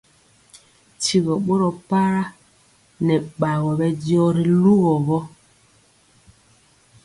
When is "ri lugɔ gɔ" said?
4.35-5.19